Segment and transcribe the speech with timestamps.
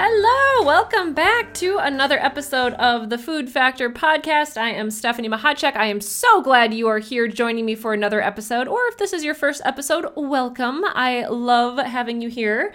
[0.00, 4.56] Hello, welcome back to another episode of the Food Factor podcast.
[4.56, 5.74] I am Stephanie Mahacek.
[5.74, 9.12] I am so glad you are here joining me for another episode, or if this
[9.12, 10.84] is your first episode, welcome.
[10.86, 12.72] I love having you here.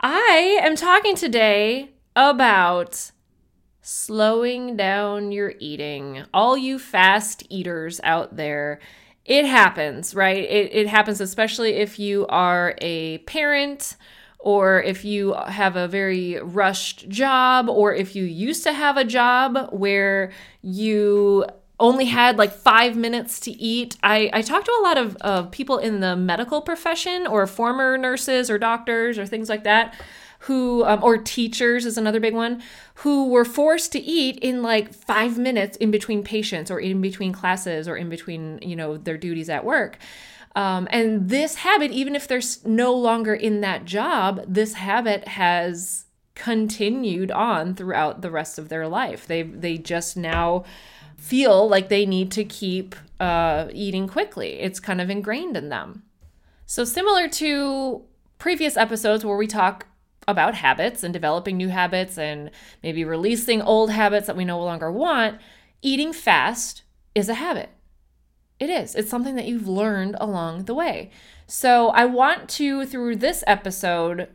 [0.00, 3.10] I am talking today about
[3.82, 6.26] slowing down your eating.
[6.32, 8.78] All you fast eaters out there,
[9.24, 10.44] it happens, right?
[10.44, 13.96] It, it happens, especially if you are a parent
[14.46, 19.02] or if you have a very rushed job, or if you used to have a
[19.04, 20.30] job where
[20.62, 21.44] you
[21.80, 23.96] only had like five minutes to eat.
[24.04, 27.98] I, I talked to a lot of, of people in the medical profession or former
[27.98, 29.96] nurses or doctors or things like that
[30.40, 32.62] who um, or teachers is another big one
[32.96, 37.32] who were forced to eat in like five minutes in between patients or in between
[37.32, 39.98] classes or in between you know their duties at work
[40.56, 46.06] um, and this habit, even if they're no longer in that job, this habit has
[46.34, 49.26] continued on throughout the rest of their life.
[49.26, 50.64] They they just now
[51.18, 54.60] feel like they need to keep uh, eating quickly.
[54.60, 56.04] It's kind of ingrained in them.
[56.64, 58.02] So similar to
[58.38, 59.86] previous episodes where we talk
[60.26, 62.50] about habits and developing new habits and
[62.82, 65.38] maybe releasing old habits that we no longer want,
[65.82, 66.82] eating fast
[67.14, 67.75] is a habit.
[68.58, 68.94] It is.
[68.94, 71.10] It's something that you've learned along the way.
[71.46, 74.28] So, I want to, through this episode,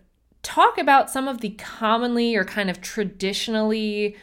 [0.44, 4.16] talk about some of the commonly or kind of traditionally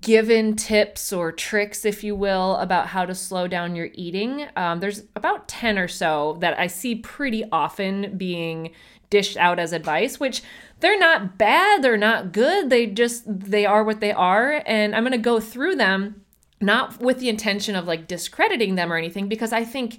[0.00, 4.46] given tips or tricks, if you will, about how to slow down your eating.
[4.56, 8.70] Um, there's about 10 or so that I see pretty often being
[9.08, 10.42] dished out as advice, which
[10.78, 14.62] they're not bad, they're not good, they just, they are what they are.
[14.64, 16.22] And I'm to go through them
[16.60, 19.98] not with the intention of like discrediting them or anything because i think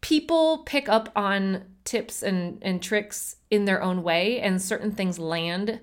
[0.00, 5.18] people pick up on tips and and tricks in their own way and certain things
[5.18, 5.80] land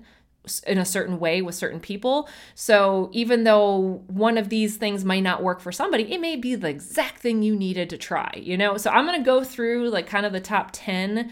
[0.66, 2.28] in a certain way with certain people.
[2.54, 6.54] So even though one of these things might not work for somebody, it may be
[6.54, 8.76] the exact thing you needed to try, you know?
[8.76, 11.30] So I'm going to go through like kind of the top 10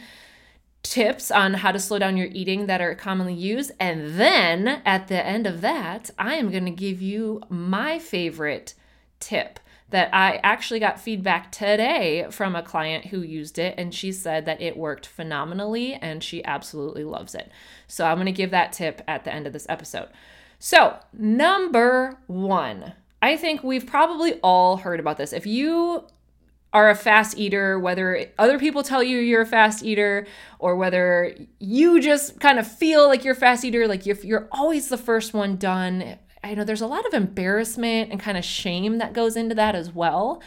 [0.83, 5.09] tips on how to slow down your eating that are commonly used and then at
[5.09, 8.75] the end of that, I am going to give you my favorite
[9.21, 9.61] tip
[9.91, 14.47] that I actually got feedback today from a client who used it, and she said
[14.47, 17.51] that it worked phenomenally and she absolutely loves it.
[17.87, 20.09] So I'm gonna give that tip at the end of this episode.
[20.59, 22.93] So, number one,
[23.23, 25.33] I think we've probably all heard about this.
[25.33, 26.05] If you
[26.73, 30.27] are a fast eater, whether other people tell you you're a fast eater
[30.59, 34.49] or whether you just kind of feel like you're a fast eater, like if you're
[34.53, 38.45] always the first one done, I know there's a lot of embarrassment and kind of
[38.45, 40.43] shame that goes into that as well.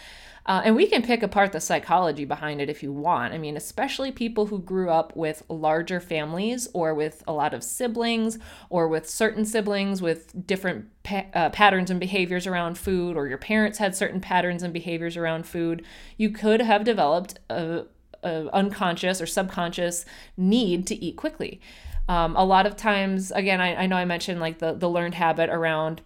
[0.45, 3.33] Uh, and we can pick apart the psychology behind it if you want.
[3.33, 7.63] I mean, especially people who grew up with larger families or with a lot of
[7.63, 8.37] siblings
[8.69, 13.37] or with certain siblings with different pa- uh, patterns and behaviors around food, or your
[13.37, 15.85] parents had certain patterns and behaviors around food.
[16.17, 17.85] You could have developed a,
[18.21, 20.03] a unconscious or subconscious
[20.35, 21.61] need to eat quickly.
[22.07, 25.15] Um, a lot of times, again, I, I know I mentioned like the, the learned
[25.15, 26.01] habit around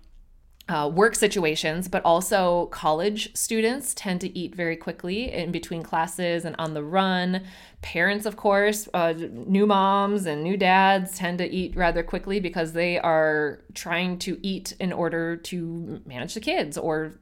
[0.70, 6.44] uh, work situations, but also college students tend to eat very quickly in between classes
[6.44, 7.44] and on the run.
[7.82, 12.74] Parents, of course, uh, new moms and new dads tend to eat rather quickly because
[12.74, 17.14] they are trying to eat in order to manage the kids or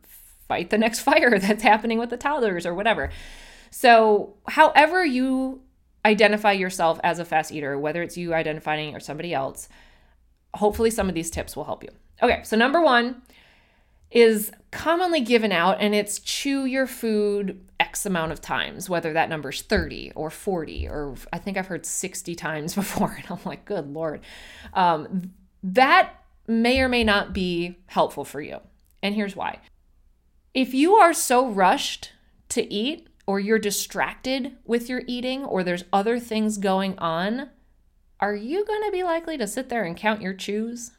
[0.47, 3.11] fight the next fire that's happening with the toddlers or whatever.
[3.69, 5.61] So, however, you
[6.05, 9.67] identify yourself as a fast eater, whether it's you identifying or somebody else,
[10.53, 11.89] hopefully some of these tips will help you.
[12.21, 13.23] Okay, so number one
[14.11, 19.29] is commonly given out, and it's chew your food X amount of times, whether that
[19.29, 23.17] number's 30 or 40, or I think I've heard 60 times before.
[23.17, 24.21] And I'm like, good Lord.
[24.73, 26.13] Um, that
[26.47, 28.59] may or may not be helpful for you.
[29.01, 29.59] And here's why.
[30.53, 32.11] If you are so rushed
[32.49, 37.49] to eat, or you're distracted with your eating or there's other things going on,
[38.19, 40.91] are you going to be likely to sit there and count your chews?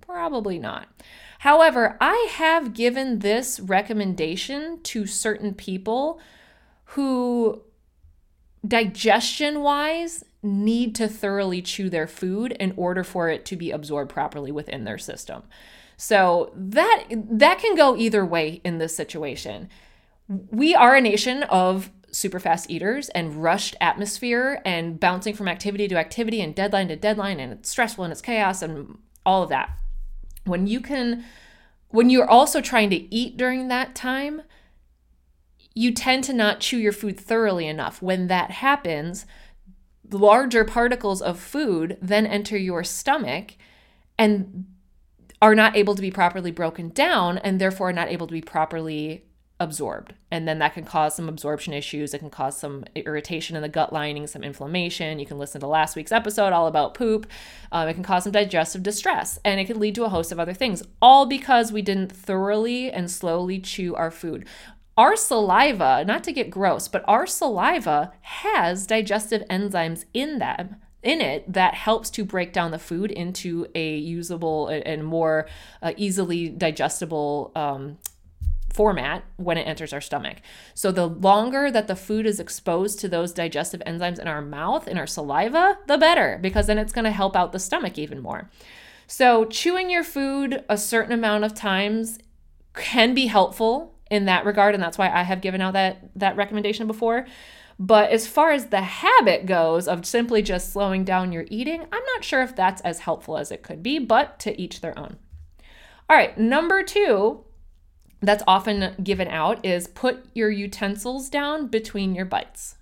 [0.00, 0.88] Probably not.
[1.40, 6.20] However, I have given this recommendation to certain people
[6.84, 7.62] who,
[8.66, 14.10] digestion wise, need to thoroughly chew their food in order for it to be absorbed
[14.10, 15.42] properly within their system.
[15.96, 19.68] So that that can go either way in this situation
[20.28, 25.88] we are a nation of super fast eaters and rushed atmosphere and bouncing from activity
[25.88, 29.48] to activity and deadline to deadline and it's stressful and it's chaos and all of
[29.48, 29.70] that.
[30.44, 31.24] When you can
[31.88, 34.42] when you're also trying to eat during that time,
[35.74, 38.02] you tend to not chew your food thoroughly enough.
[38.02, 39.24] When that happens,
[40.10, 43.52] larger particles of food then enter your stomach
[44.18, 44.66] and
[45.40, 49.27] are not able to be properly broken down and therefore not able to be properly
[49.60, 50.14] absorbed.
[50.30, 52.14] And then that can cause some absorption issues.
[52.14, 55.18] It can cause some irritation in the gut lining, some inflammation.
[55.18, 57.26] You can listen to last week's episode all about poop.
[57.72, 60.38] Um, it can cause some digestive distress and it can lead to a host of
[60.38, 64.46] other things, all because we didn't thoroughly and slowly chew our food.
[64.96, 71.20] Our saliva, not to get gross, but our saliva has digestive enzymes in them in
[71.20, 75.46] it that helps to break down the food into a usable and more
[75.80, 77.96] uh, easily digestible um,
[78.78, 80.36] format when it enters our stomach.
[80.72, 84.86] So the longer that the food is exposed to those digestive enzymes in our mouth,
[84.86, 88.20] in our saliva, the better, because then it's going to help out the stomach even
[88.20, 88.48] more.
[89.08, 92.20] So chewing your food a certain amount of times
[92.72, 96.36] can be helpful in that regard and that's why I have given out that that
[96.36, 97.26] recommendation before.
[97.80, 102.04] But as far as the habit goes of simply just slowing down your eating, I'm
[102.14, 105.16] not sure if that's as helpful as it could be, but to each their own.
[106.08, 107.44] All right, number 2
[108.20, 112.76] that's often given out is put your utensils down between your bites.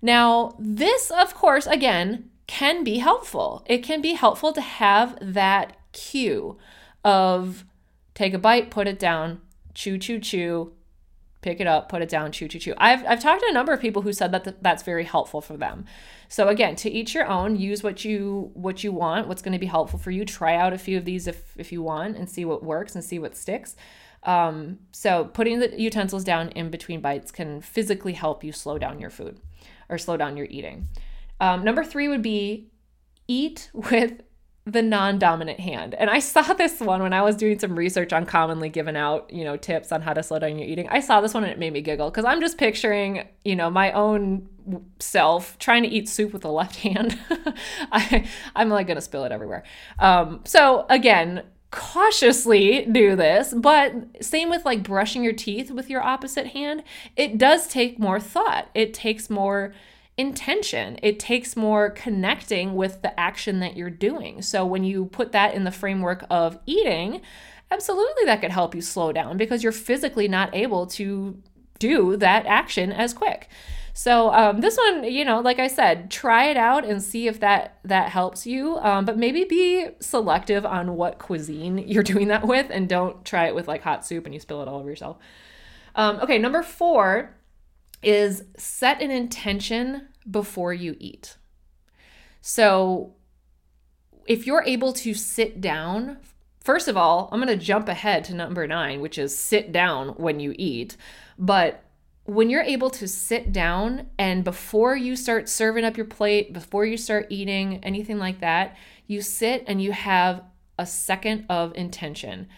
[0.00, 3.64] Now, this, of course, again, can be helpful.
[3.66, 6.58] It can be helpful to have that cue
[7.04, 7.64] of
[8.14, 9.40] take a bite, put it down,
[9.74, 10.72] chew, chew, chew,
[11.44, 12.74] pick it up, put it down, chew, chew, chew.
[12.78, 15.56] I've, I've talked to a number of people who said that that's very helpful for
[15.56, 15.84] them.
[16.28, 19.58] So again, to each your own, use what you what you want, what's going to
[19.58, 20.24] be helpful for you.
[20.24, 23.04] Try out a few of these if if you want and see what works and
[23.04, 23.76] see what sticks.
[24.24, 28.98] Um, so putting the utensils down in between bites can physically help you slow down
[28.98, 29.40] your food
[29.88, 30.88] or slow down your eating.
[31.40, 32.68] Um, number three would be
[33.28, 34.22] eat with
[34.66, 35.94] the non-dominant hand.
[35.94, 39.30] And I saw this one when I was doing some research on commonly given out,
[39.30, 40.88] you know, tips on how to slow down your eating.
[40.88, 43.70] I saw this one and it made me giggle because I'm just picturing, you know,
[43.70, 44.48] my own
[45.00, 47.18] self trying to eat soup with the left hand.
[47.92, 49.64] I, I'm like gonna spill it everywhere.
[49.98, 51.42] Um, so again,
[51.74, 56.84] cautiously do this, but same with like brushing your teeth with your opposite hand,
[57.16, 58.68] it does take more thought.
[58.74, 59.74] It takes more
[60.16, 61.00] intention.
[61.02, 64.40] It takes more connecting with the action that you're doing.
[64.40, 67.20] So when you put that in the framework of eating,
[67.72, 71.42] absolutely that could help you slow down because you're physically not able to
[71.80, 73.48] do that action as quick.
[73.96, 77.38] So um, this one, you know, like I said, try it out and see if
[77.38, 78.76] that that helps you.
[78.78, 83.46] Um, but maybe be selective on what cuisine you're doing that with, and don't try
[83.46, 85.18] it with like hot soup and you spill it all over yourself.
[85.94, 87.36] Um, okay, number four
[88.02, 91.36] is set an intention before you eat.
[92.40, 93.14] So
[94.26, 96.18] if you're able to sit down
[96.64, 100.08] First of all, I'm going to jump ahead to number nine, which is sit down
[100.16, 100.96] when you eat.
[101.38, 101.83] But
[102.24, 106.86] when you're able to sit down and before you start serving up your plate, before
[106.86, 108.76] you start eating, anything like that,
[109.06, 110.42] you sit and you have
[110.78, 112.48] a second of intention.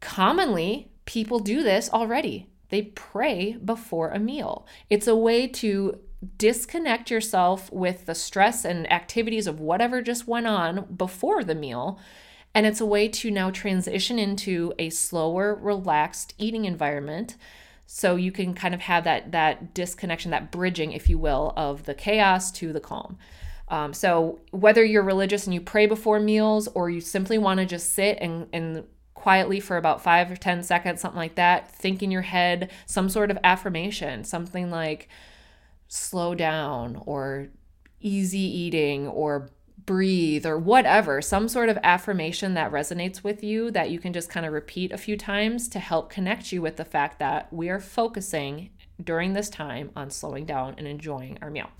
[0.00, 2.48] Commonly, people do this already.
[2.68, 4.66] They pray before a meal.
[4.90, 6.00] It's a way to
[6.36, 12.00] disconnect yourself with the stress and activities of whatever just went on before the meal.
[12.52, 17.36] And it's a way to now transition into a slower, relaxed eating environment
[17.86, 21.84] so you can kind of have that that disconnection that bridging if you will of
[21.84, 23.16] the chaos to the calm.
[23.68, 27.66] Um, so whether you're religious and you pray before meals or you simply want to
[27.66, 32.02] just sit and, and quietly for about five or ten seconds something like that think
[32.02, 35.08] in your head some sort of affirmation something like
[35.88, 37.48] slow down or
[38.00, 39.50] easy eating or
[39.86, 44.28] breathe or whatever, some sort of affirmation that resonates with you that you can just
[44.28, 47.70] kind of repeat a few times to help connect you with the fact that we
[47.70, 48.70] are focusing
[49.02, 51.70] during this time on slowing down and enjoying our meal.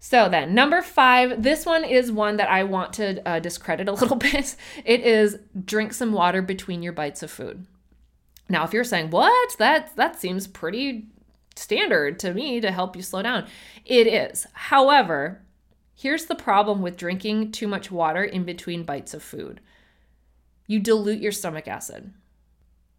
[0.00, 3.92] So then, number five, this one is one that I want to uh, discredit a
[3.94, 4.54] little bit.
[4.84, 7.64] It is drink some water between your bites of food.
[8.48, 11.06] Now, if you're saying what that that seems pretty
[11.56, 13.46] standard to me to help you slow down,
[13.86, 14.46] it is.
[14.52, 15.40] However,
[15.94, 19.60] Here's the problem with drinking too much water in between bites of food
[20.66, 22.10] you dilute your stomach acid.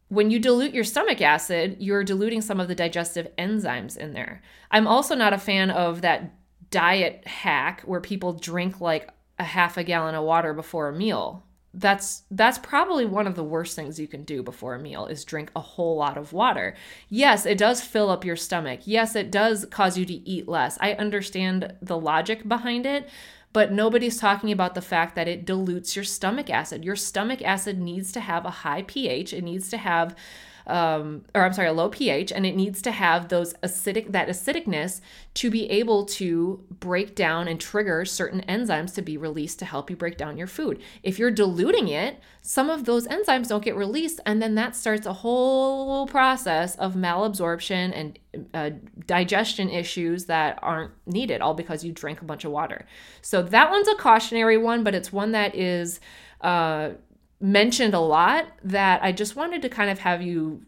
[0.09, 4.43] When you dilute your stomach acid, you're diluting some of the digestive enzymes in there.
[4.69, 6.35] I'm also not a fan of that
[6.69, 9.09] diet hack where people drink like
[9.39, 11.43] a half a gallon of water before a meal.
[11.77, 15.25] That's that's probably one of the worst things you can do before a meal is
[15.25, 16.75] drink a whole lot of water.
[17.10, 18.82] Yes, it does fill up your stomach.
[18.86, 20.77] Yes, it does cause you to eat less.
[20.79, 23.10] I understand the logic behind it,
[23.53, 26.86] but nobody's talking about the fact that it dilutes your stomach acid.
[26.86, 29.34] Your stomach acid needs to have a high pH.
[29.34, 30.15] It needs to have
[30.67, 34.27] um, or I'm sorry, a low pH, and it needs to have those acidic that
[34.27, 35.01] acidicness
[35.36, 39.89] to be able to break down and trigger certain enzymes to be released to help
[39.89, 40.81] you break down your food.
[41.03, 45.05] If you're diluting it, some of those enzymes don't get released, and then that starts
[45.05, 48.19] a whole process of malabsorption and
[48.53, 48.72] uh,
[49.05, 52.86] digestion issues that aren't needed, all because you drank a bunch of water.
[53.22, 56.00] So that one's a cautionary one, but it's one that is.
[56.41, 56.91] Uh,
[57.39, 60.63] mentioned a lot that I just wanted to kind of have you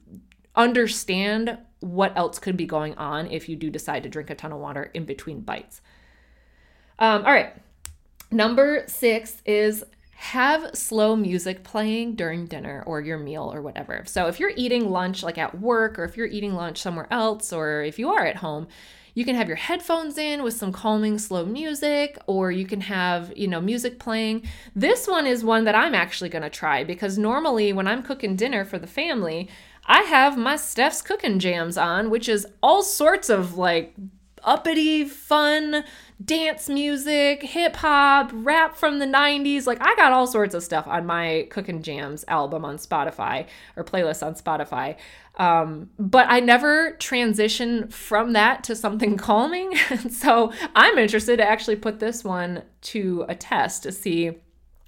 [0.56, 4.52] understand what else could be going on if you do decide to drink a ton
[4.52, 5.82] of water in between bites.
[7.00, 7.54] Um, all right.
[8.32, 9.84] Number six is
[10.16, 14.04] have slow music playing during dinner or your meal or whatever.
[14.08, 17.54] So if you're eating lunch like at work or if you're eating lunch somewhere else
[17.54, 18.68] or if you are at home,
[19.18, 23.36] you can have your headphones in with some calming slow music or you can have
[23.36, 24.44] you know music playing
[24.76, 28.36] this one is one that i'm actually going to try because normally when i'm cooking
[28.36, 29.50] dinner for the family
[29.88, 33.96] i have my steph's cooking jams on which is all sorts of like
[34.44, 35.84] uppity fun
[36.24, 39.68] dance music, hip hop, rap from the 90s.
[39.68, 43.46] Like I got all sorts of stuff on my Cooking Jams album on Spotify
[43.76, 44.96] or playlist on Spotify.
[45.38, 49.76] Um, but I never transition from that to something calming.
[50.10, 54.32] so I'm interested to actually put this one to a test to see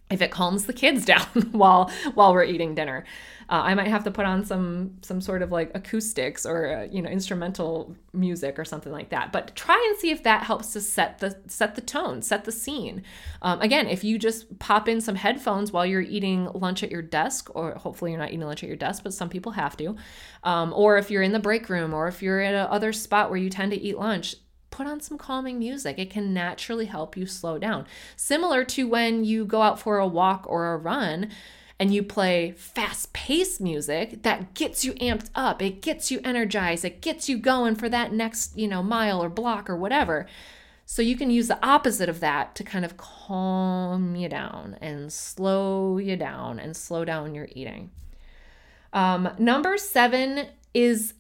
[0.10, 3.06] if it calms the kids down while while we're eating dinner.
[3.51, 6.84] Uh, I might have to put on some some sort of like acoustics or uh,
[6.84, 9.32] you know instrumental music or something like that.
[9.32, 12.51] But try and see if that helps to set the set the tone, set the
[12.51, 13.04] scene.
[13.42, 17.01] Um, again, if you just pop in some headphones while you're eating lunch at your
[17.01, 19.96] desk, or hopefully you're not eating lunch at your desk, but some people have to,
[20.44, 23.32] um, or if you're in the break room, or if you're at a other spot
[23.32, 24.36] where you tend to eat lunch,
[24.80, 26.00] put on some calming music.
[26.00, 27.86] It can naturally help you slow down.
[28.16, 31.32] Similar to when you go out for a walk or a run
[31.78, 36.86] and you play fast paced music that gets you amped up, it gets you energized,
[36.86, 40.26] it gets you going for that next, you know, mile or block or whatever.
[40.86, 45.12] So you can use the opposite of that to kind of calm you down and
[45.12, 47.92] slow you down and slow down your eating.
[48.94, 51.16] Um, number seven is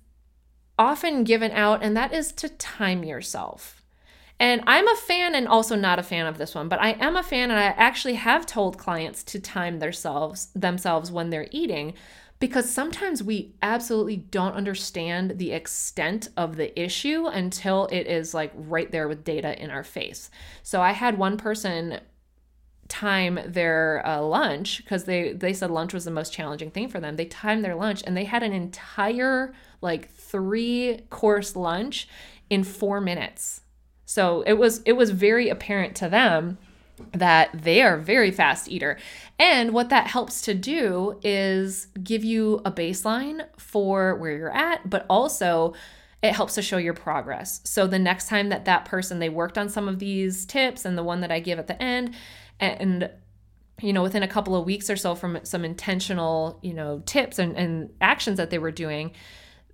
[0.79, 3.83] often given out, and that is to time yourself.
[4.39, 7.17] And I'm a fan and also not a fan of this one, but I am
[7.17, 11.93] a fan and I actually have told clients to time themselves themselves when they're eating
[12.39, 18.53] because sometimes we absolutely don't understand the extent of the issue until it is like
[18.55, 20.31] right there with data in our face.
[20.63, 21.99] So I had one person
[22.87, 27.01] time their uh, lunch because they they said lunch was the most challenging thing for
[27.01, 27.17] them.
[27.17, 32.07] They timed their lunch and they had an entire like 3 course lunch
[32.49, 33.61] in 4 minutes.
[34.05, 36.57] So it was it was very apparent to them
[37.13, 38.97] that they are very fast eater.
[39.37, 44.89] And what that helps to do is give you a baseline for where you're at,
[44.89, 45.73] but also
[46.21, 47.61] it helps to show your progress.
[47.63, 50.97] So the next time that that person they worked on some of these tips and
[50.97, 52.15] the one that I give at the end
[52.59, 53.09] and
[53.81, 57.39] you know within a couple of weeks or so from some intentional, you know, tips
[57.39, 59.11] and, and actions that they were doing,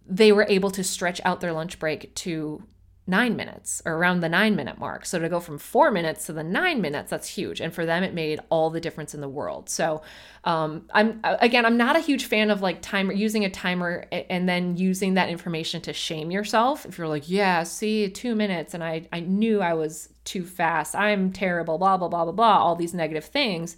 [0.08, 2.64] they were able to stretch out their lunch break to
[3.08, 5.06] nine minutes or around the nine minute mark.
[5.06, 7.62] So to go from four minutes to the nine minutes, that's huge.
[7.62, 9.70] And for them, it made all the difference in the world.
[9.70, 10.02] So
[10.44, 14.50] um, I'm again, I'm not a huge fan of like timer using a timer and
[14.50, 16.86] then using that information to shame yourself.
[16.86, 20.96] If you're like, yeah, see, two minutes, and I I knew I was too fast.
[20.96, 21.78] I'm terrible.
[21.78, 22.58] Blah blah blah blah blah.
[22.58, 23.78] All these negative things.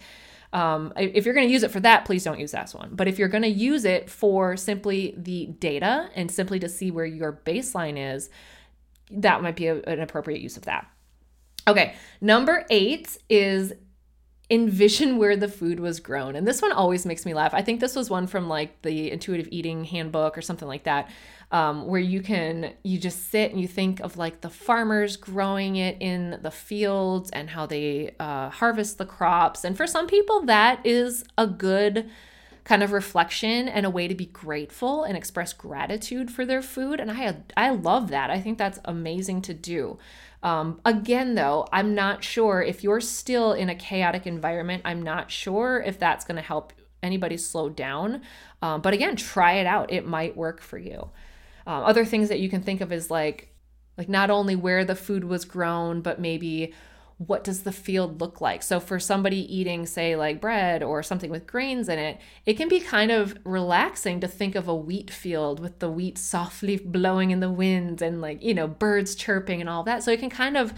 [0.58, 2.90] Um, if you're going to use it for that, please don't use that one.
[2.94, 6.90] But if you're going to use it for simply the data and simply to see
[6.90, 8.32] where your baseline is,
[9.12, 10.88] that might be a, an appropriate use of that.
[11.68, 13.74] Okay, number eight is
[14.50, 16.36] envision where the food was grown.
[16.36, 17.54] And this one always makes me laugh.
[17.54, 21.10] I think this was one from like the intuitive eating handbook or something like that.
[21.50, 25.78] Um, where you can you just sit and you think of like the farmers growing
[25.78, 30.42] it in the fields and how they uh, harvest the crops and for some people
[30.48, 32.10] that is a good
[32.68, 37.00] kind of reflection and a way to be grateful and express gratitude for their food.
[37.00, 38.30] And i i love that.
[38.30, 39.98] I think that's amazing to do.
[40.44, 45.32] Um, again though i'm not sure if you're still in a chaotic environment i'm not
[45.32, 48.22] sure if that's going to help anybody slow down.
[48.62, 49.92] Um, but again try it out.
[49.92, 51.10] It might work for you.
[51.66, 53.54] Um, other things that you can think of is like
[53.98, 56.74] like not only where the food was grown but maybe
[57.18, 58.62] what does the field look like?
[58.62, 62.68] So for somebody eating say like bread or something with grains in it, it can
[62.68, 67.32] be kind of relaxing to think of a wheat field with the wheat softly blowing
[67.32, 70.04] in the wind and like, you know, birds chirping and all that.
[70.04, 70.74] So it can kind of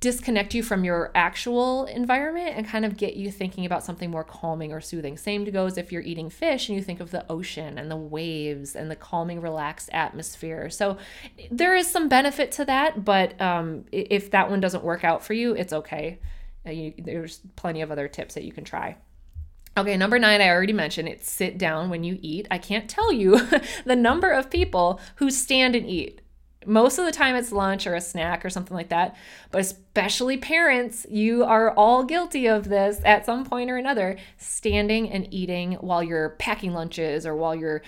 [0.00, 4.24] disconnect you from your actual environment and kind of get you thinking about something more
[4.24, 5.16] calming or soothing.
[5.16, 8.76] Same goes if you're eating fish and you think of the ocean and the waves
[8.76, 10.68] and the calming, relaxed atmosphere.
[10.68, 10.98] So
[11.50, 15.32] there is some benefit to that, but um, if that one doesn't work out for
[15.32, 16.18] you, it's okay.
[16.66, 18.96] Uh, you, there's plenty of other tips that you can try.
[19.78, 22.46] Okay, number nine, I already mentioned it's sit down when you eat.
[22.50, 23.46] I can't tell you
[23.84, 26.22] the number of people who stand and eat.
[26.66, 29.16] Most of the time, it's lunch or a snack or something like that.
[29.50, 35.10] But especially parents, you are all guilty of this at some point or another standing
[35.10, 37.82] and eating while you're packing lunches or while you're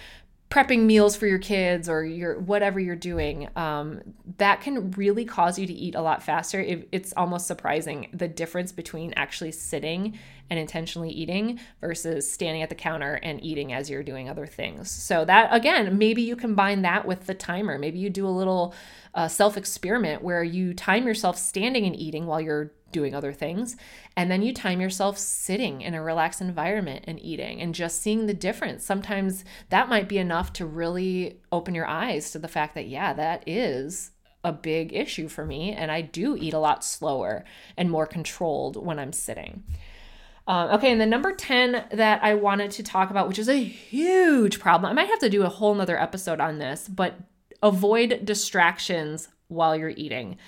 [0.50, 4.00] prepping meals for your kids or your whatever you're doing um,
[4.38, 6.59] that can really cause you to eat a lot faster.
[6.59, 12.71] It, it's almost surprising the difference between actually sitting and intentionally eating versus standing at
[12.71, 14.90] the counter and eating as you're doing other things.
[14.90, 17.78] So that again maybe you combine that with the timer.
[17.78, 18.75] Maybe you do a little
[19.14, 23.76] uh, self experiment where you time yourself standing and eating while you're doing other things.
[24.16, 28.26] And then you time yourself sitting in a relaxed environment and eating and just seeing
[28.26, 28.85] the difference.
[28.85, 33.12] Sometimes that might be enough to really open your eyes to the fact that, yeah,
[33.12, 34.12] that is
[34.45, 35.73] a big issue for me.
[35.73, 37.45] And I do eat a lot slower
[37.76, 39.64] and more controlled when I'm sitting.
[40.47, 43.62] Um, okay, and the number 10 that I wanted to talk about, which is a
[43.62, 47.16] huge problem, I might have to do a whole nother episode on this, but
[47.62, 50.38] avoid distractions while you're eating.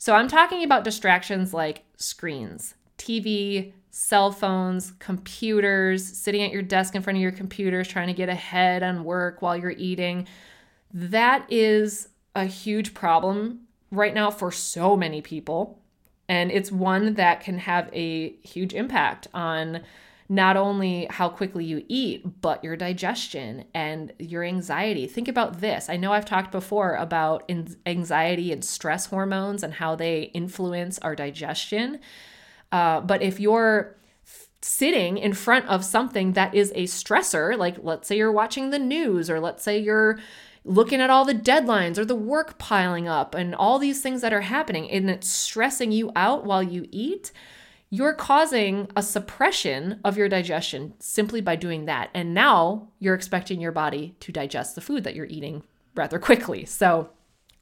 [0.00, 6.94] So I'm talking about distractions like screens, TV, cell phones, computers, sitting at your desk
[6.94, 10.26] in front of your computers trying to get ahead on work while you're eating.
[10.90, 15.78] That is a huge problem right now for so many people.
[16.30, 19.82] And it's one that can have a huge impact on
[20.30, 25.08] not only how quickly you eat, but your digestion and your anxiety.
[25.08, 25.90] Think about this.
[25.90, 27.50] I know I've talked before about
[27.84, 31.98] anxiety and stress hormones and how they influence our digestion.
[32.70, 33.96] Uh, but if you're
[34.62, 38.78] sitting in front of something that is a stressor, like let's say you're watching the
[38.78, 40.20] news, or let's say you're
[40.64, 44.32] looking at all the deadlines or the work piling up and all these things that
[44.32, 47.32] are happening, and it's stressing you out while you eat
[47.90, 52.08] you're causing a suppression of your digestion simply by doing that.
[52.14, 55.64] And now you're expecting your body to digest the food that you're eating
[55.96, 56.64] rather quickly.
[56.64, 57.10] So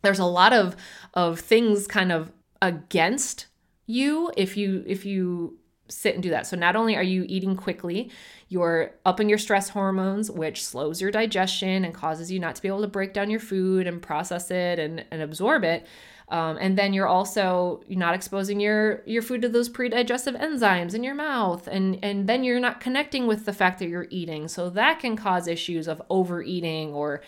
[0.03, 0.77] there's a lot of
[1.15, 3.47] of things kind of against
[3.87, 6.47] you if you if you sit and do that.
[6.47, 8.11] So not only are you eating quickly,
[8.49, 12.69] you're upping your stress hormones, which slows your digestion and causes you not to be
[12.69, 15.87] able to break down your food and process it and, and absorb it.
[16.31, 21.03] Um, and then you're also not exposing your your food to those pre-digestive enzymes in
[21.03, 24.47] your mouth, and and then you're not connecting with the fact that you're eating.
[24.49, 27.23] So that can cause issues of overeating or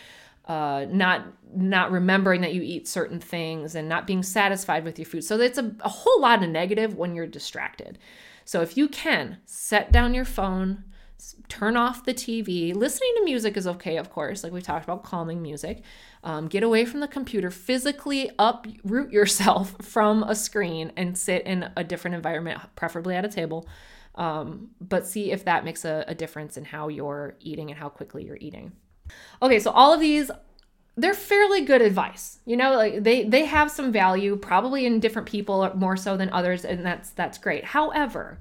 [0.47, 5.07] uh, not not remembering that you eat certain things and not being satisfied with your
[5.07, 5.25] food.
[5.25, 7.99] So it's a, a whole lot of negative when you're distracted.
[8.51, 10.83] So if you can set down your phone,
[11.47, 12.75] turn off the TV.
[12.75, 15.85] Listening to music is okay, of course, like we talked about calming music.
[16.25, 21.71] Um, get away from the computer, physically uproot yourself from a screen and sit in
[21.77, 23.69] a different environment, preferably at a table.
[24.17, 27.89] Um, but see if that makes a, a difference in how you're eating and how
[27.89, 28.73] quickly you're eating.
[29.41, 30.29] Okay, so all of these
[30.97, 32.39] they're fairly good advice.
[32.45, 36.31] You know, like they they have some value probably in different people more so than
[36.31, 37.65] others and that's that's great.
[37.65, 38.39] However,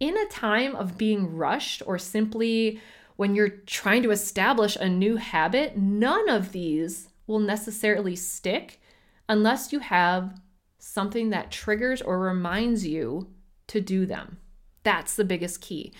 [0.00, 2.80] in a time of being rushed or simply
[3.16, 8.80] when you're trying to establish a new habit, none of these will necessarily stick
[9.28, 10.40] unless you have
[10.78, 13.28] something that triggers or reminds you
[13.66, 14.38] to do them.
[14.84, 15.92] That's the biggest key.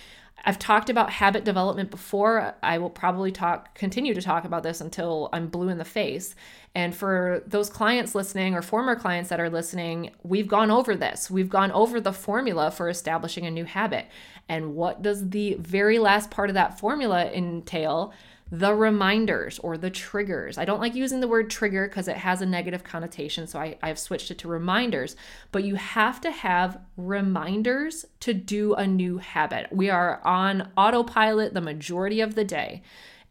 [0.44, 2.54] I've talked about habit development before.
[2.62, 6.34] I will probably talk continue to talk about this until I'm blue in the face.
[6.74, 11.30] And for those clients listening or former clients that are listening, we've gone over this.
[11.30, 14.06] We've gone over the formula for establishing a new habit.
[14.48, 18.12] And what does the very last part of that formula entail?
[18.50, 20.56] The reminders or the triggers.
[20.56, 23.76] I don't like using the word trigger because it has a negative connotation, so I,
[23.82, 25.16] I've switched it to reminders.
[25.52, 29.68] But you have to have reminders to do a new habit.
[29.70, 32.82] We are on autopilot the majority of the day.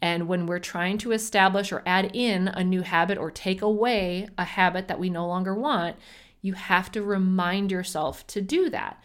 [0.02, 4.30] And when we're trying to establish or add in a new habit or take away
[4.38, 5.96] a habit that we no longer want,
[6.42, 9.02] you have to remind yourself to do that.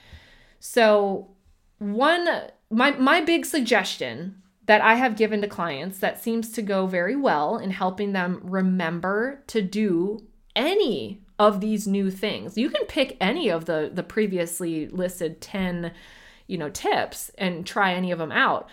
[0.60, 1.30] So,
[1.78, 2.28] one
[2.70, 7.16] my my big suggestion that I have given to clients that seems to go very
[7.16, 12.56] well in helping them remember to do any of these new things.
[12.56, 15.92] You can pick any of the the previously listed 10,
[16.46, 18.68] you know, tips and try any of them out.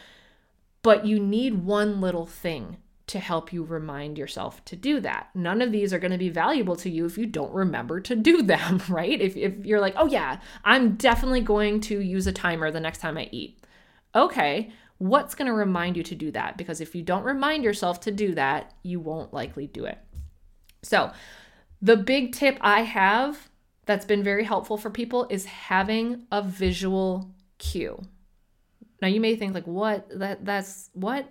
[0.81, 5.29] But you need one little thing to help you remind yourself to do that.
[5.33, 8.15] None of these are going to be valuable to you if you don't remember to
[8.15, 9.19] do them, right?
[9.19, 12.99] If, if you're like, oh yeah, I'm definitely going to use a timer the next
[12.99, 13.63] time I eat.
[14.13, 16.57] Okay, what's going to remind you to do that?
[16.57, 19.97] Because if you don't remind yourself to do that, you won't likely do it.
[20.83, 21.11] So,
[21.81, 23.49] the big tip I have
[23.85, 28.01] that's been very helpful for people is having a visual cue.
[29.01, 31.27] Now you may think like what that that's what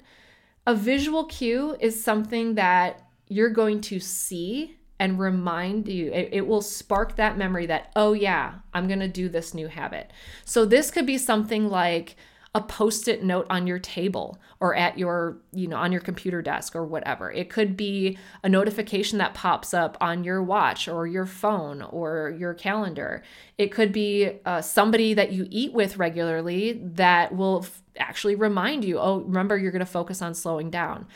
[0.66, 6.46] a visual cue is something that you're going to see and remind you it, it,
[6.46, 10.10] will spark that memory that oh yeah i'm going to do this new habit
[10.44, 12.16] so this could be something like
[12.58, 16.74] a post-it note on your table or at your you know on your computer desk
[16.74, 17.30] or whatever.
[17.30, 22.34] It could be a notification that pops up on your watch or your phone or
[22.36, 23.22] your calendar.
[23.56, 28.84] It could be uh, somebody that you eat with regularly that will f- actually remind
[28.84, 31.06] you oh remember you're going to focus on slowing down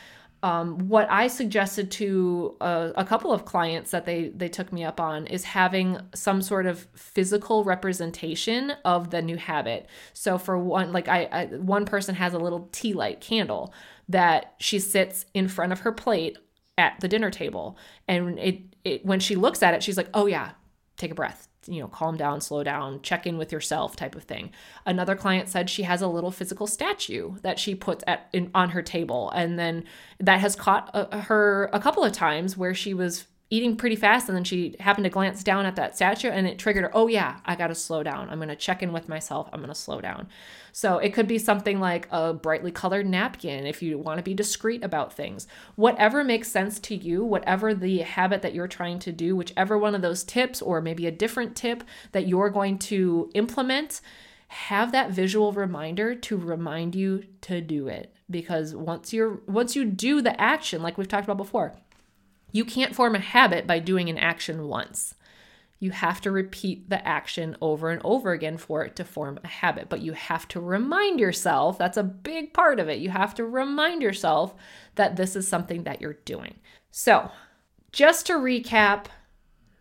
[0.42, 4.82] um, what I suggested to a, a, couple of clients that they they took me
[4.82, 9.86] up on is having some sort of physical representation of the new habit.
[10.14, 13.72] So for one, like I, I one person has a little tea light candle
[14.08, 16.38] that she sits in front of her plate
[16.76, 17.78] at the dinner table,
[18.08, 20.52] and it, it when she looks at it, she's like, oh yeah,
[21.02, 24.24] take a breath you know, calm down, slow down, check in with yourself type of
[24.24, 24.50] thing.
[24.84, 28.70] Another client said she has a little physical statue that she puts at in, on
[28.70, 29.84] her table and then
[30.18, 34.30] that has caught a, her a couple of times where she was eating pretty fast
[34.30, 37.06] and then she happened to glance down at that statue and it triggered her oh
[37.06, 38.30] yeah i gotta slow down.
[38.30, 39.50] I'm gonna check in with myself.
[39.52, 40.28] I'm gonna slow down.
[40.72, 44.32] So it could be something like a brightly colored napkin if you want to be
[44.32, 45.46] discreet about things.
[45.76, 49.94] Whatever makes sense to you whatever the habit that you're trying to do whichever one
[49.94, 54.00] of those tips or maybe a different tip that you're going to implement
[54.48, 58.14] have that visual reminder to remind you to do it.
[58.30, 61.74] Because once you're once you do the action like we've talked about before
[62.52, 65.14] you can't form a habit by doing an action once.
[65.80, 69.48] You have to repeat the action over and over again for it to form a
[69.48, 73.00] habit, but you have to remind yourself that's a big part of it.
[73.00, 74.54] You have to remind yourself
[74.94, 76.54] that this is something that you're doing.
[76.92, 77.32] So,
[77.90, 79.06] just to recap,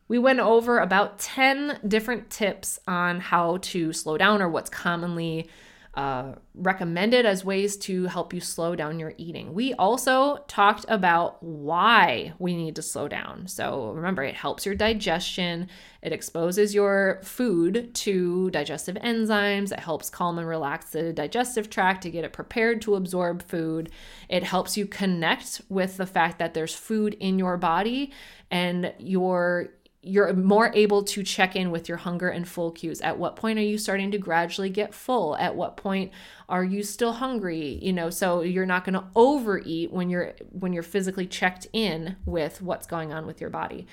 [0.08, 5.50] we went over about 10 different tips on how to slow down or what's commonly
[5.94, 9.54] uh, recommended as ways to help you slow down your eating.
[9.54, 13.48] We also talked about why we need to slow down.
[13.48, 15.68] So remember, it helps your digestion,
[16.02, 22.04] it exposes your food to digestive enzymes, it helps calm and relax the digestive tract
[22.04, 23.92] to get it prepared to absorb food.
[24.30, 28.14] It helps you connect with the fact that there's food in your body
[28.50, 33.02] and your you're more able to check in with your hunger and full cues.
[33.02, 35.36] At what point are you starting to gradually get full?
[35.36, 36.12] At what point
[36.50, 37.80] are you still hungry?
[37.82, 42.16] You know, so you're not going to overeat when you're when you're physically checked in
[42.26, 43.86] with what's going on with your body.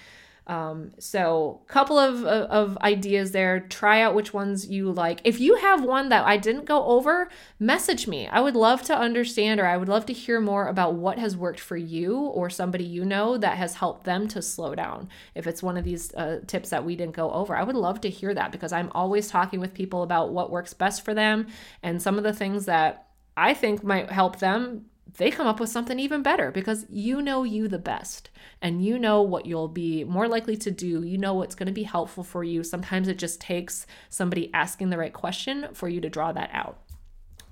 [0.49, 3.61] Um, so, couple of, of ideas there.
[3.61, 5.21] Try out which ones you like.
[5.23, 8.27] If you have one that I didn't go over, message me.
[8.29, 11.37] I would love to understand, or I would love to hear more about what has
[11.37, 15.11] worked for you or somebody you know that has helped them to slow down.
[15.35, 18.01] If it's one of these uh, tips that we didn't go over, I would love
[18.01, 21.47] to hear that because I'm always talking with people about what works best for them
[21.83, 25.71] and some of the things that I think might help them they come up with
[25.71, 30.05] something even better because you know you the best and you know what you'll be
[30.05, 31.03] more likely to do.
[31.03, 32.63] You know what's going to be helpful for you.
[32.63, 36.79] Sometimes it just takes somebody asking the right question for you to draw that out.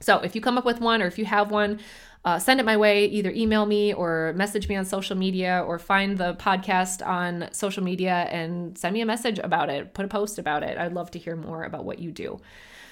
[0.00, 1.80] So if you come up with one or if you have one,
[2.24, 3.06] uh, send it my way.
[3.06, 7.82] Either email me or message me on social media or find the podcast on social
[7.82, 9.94] media and send me a message about it.
[9.94, 10.76] Put a post about it.
[10.76, 12.40] I'd love to hear more about what you do.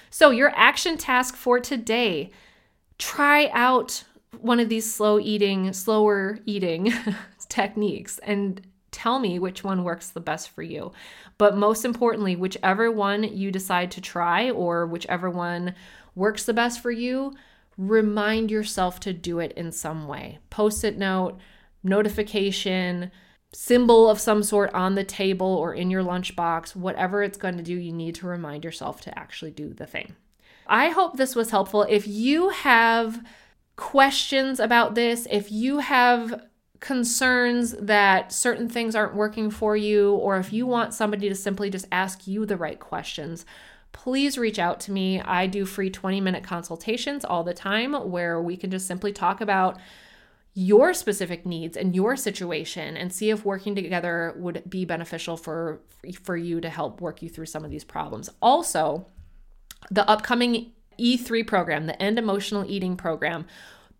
[0.09, 2.31] So, your action task for today
[2.97, 4.05] try out
[4.41, 6.93] one of these slow eating, slower eating
[7.49, 10.91] techniques and tell me which one works the best for you.
[11.37, 15.75] But most importantly, whichever one you decide to try or whichever one
[16.15, 17.33] works the best for you,
[17.77, 20.39] remind yourself to do it in some way.
[20.49, 21.37] Post it note,
[21.83, 23.11] notification,
[23.53, 27.63] symbol of some sort on the table or in your lunchbox, whatever it's going to
[27.63, 30.15] do, you need to remind yourself to actually do the thing.
[30.67, 31.83] I hope this was helpful.
[31.83, 33.23] If you have
[33.75, 36.43] questions about this, if you have
[36.79, 41.69] concerns that certain things aren't working for you, or if you want somebody to simply
[41.69, 43.45] just ask you the right questions,
[43.91, 45.21] please reach out to me.
[45.21, 49.41] I do free 20 minute consultations all the time where we can just simply talk
[49.41, 49.79] about
[50.53, 55.81] your specific needs and your situation and see if working together would be beneficial for
[56.23, 58.29] for you to help work you through some of these problems.
[58.41, 59.07] Also,
[59.91, 63.45] the upcoming E3 program, the End Emotional Eating program,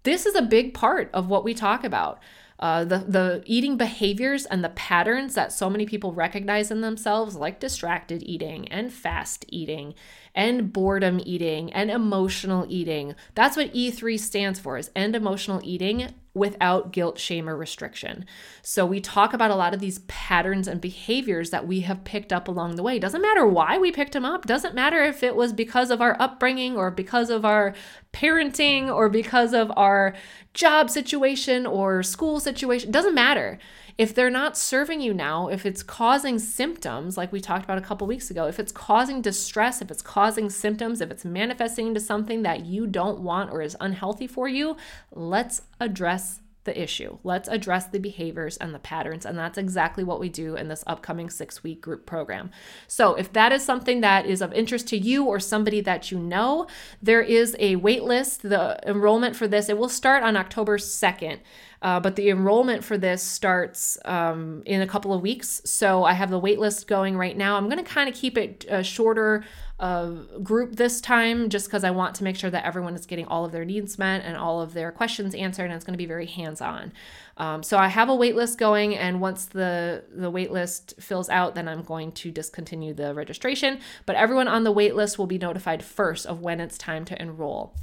[0.04, 2.20] this is a big part of what we talk about.
[2.58, 7.36] Uh, the the eating behaviors and the patterns that so many people recognize in themselves,
[7.36, 9.94] like distracted eating and fast eating
[10.36, 13.16] and boredom eating and emotional eating.
[13.34, 18.26] That's what E3 stands for is end emotional eating without guilt, shame, or restriction.
[18.62, 22.34] So we talk about a lot of these patterns and behaviors that we have picked
[22.34, 23.00] up along the way.
[23.00, 26.18] Doesn't matter why we picked them up, doesn't matter if it was because of our
[26.20, 27.74] upbringing or because of our
[28.12, 30.14] parenting or because of our
[30.54, 33.58] job situation or school situation, doesn't matter
[33.98, 37.82] if they're not serving you now, if it's causing symptoms, like we talked about a
[37.82, 42.02] couple weeks ago, if it's causing distress, if it's causing symptoms, if it's manifesting into
[42.02, 44.76] something that you don't want or is unhealthy for you,
[45.12, 47.18] let's address the issue.
[47.24, 49.26] Let's address the behaviors and the patterns.
[49.26, 52.52] And that's exactly what we do in this upcoming six week group program.
[52.88, 56.20] So, if that is something that is of interest to you or somebody that you
[56.20, 56.68] know,
[57.02, 58.42] there is a wait list.
[58.42, 61.40] The enrollment for this, it will start on October 2nd.
[61.86, 65.62] Uh, but the enrollment for this starts um, in a couple of weeks.
[65.66, 67.58] So I have the waitlist going right now.
[67.58, 69.46] I'm going to kind of keep it a shorter
[69.80, 70.10] uh,
[70.42, 73.46] group this time just because I want to make sure that everyone is getting all
[73.46, 75.66] of their needs met and all of their questions answered.
[75.66, 76.92] And it's going to be very hands on.
[77.38, 78.96] Um, so I have a waitlist going.
[78.96, 83.80] And once the, the waitlist fills out, then I'm going to discontinue the registration.
[84.08, 87.76] But everyone on the waitlist will be notified first of when it's time to enroll.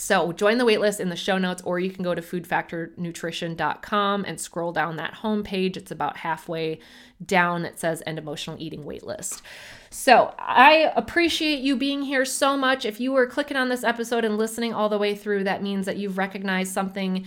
[0.00, 4.40] So join the waitlist in the show notes, or you can go to foodfactornutrition.com and
[4.40, 5.76] scroll down that homepage.
[5.76, 6.78] It's about halfway
[7.24, 7.66] down.
[7.66, 9.42] It says end emotional eating waitlist.
[9.90, 12.86] So I appreciate you being here so much.
[12.86, 15.84] If you were clicking on this episode and listening all the way through, that means
[15.84, 17.26] that you've recognized something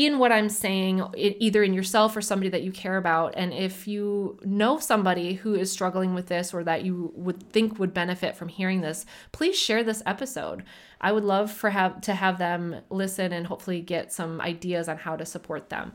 [0.00, 3.34] in what I'm saying, either in yourself or somebody that you care about.
[3.36, 7.78] And if you know somebody who is struggling with this or that you would think
[7.78, 10.64] would benefit from hearing this, please share this episode.
[11.02, 14.96] I would love for have to have them listen and hopefully get some ideas on
[14.96, 15.92] how to support them.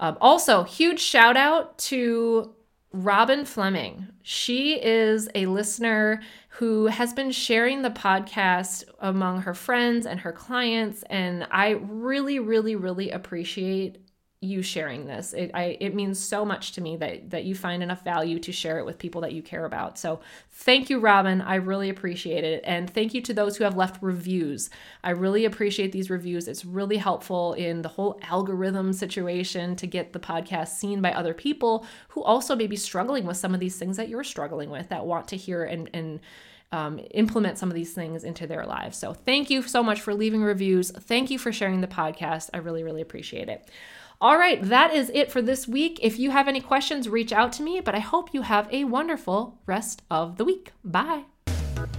[0.00, 2.56] Um, also, huge shout out to
[2.94, 4.06] Robin Fleming.
[4.22, 10.30] She is a listener who has been sharing the podcast among her friends and her
[10.30, 11.02] clients.
[11.10, 13.98] And I really, really, really appreciate
[14.44, 15.32] you sharing this.
[15.32, 18.52] It I it means so much to me that that you find enough value to
[18.52, 19.98] share it with people that you care about.
[19.98, 21.40] So thank you, Robin.
[21.40, 22.62] I really appreciate it.
[22.64, 24.70] And thank you to those who have left reviews.
[25.02, 26.48] I really appreciate these reviews.
[26.48, 31.34] It's really helpful in the whole algorithm situation to get the podcast seen by other
[31.34, 34.88] people who also may be struggling with some of these things that you're struggling with
[34.90, 36.20] that want to hear and and
[36.74, 38.98] um, implement some of these things into their lives.
[38.98, 40.90] So, thank you so much for leaving reviews.
[40.90, 42.50] Thank you for sharing the podcast.
[42.52, 43.70] I really, really appreciate it.
[44.20, 45.98] All right, that is it for this week.
[46.02, 48.84] If you have any questions, reach out to me, but I hope you have a
[48.84, 50.72] wonderful rest of the week.
[50.84, 51.24] Bye.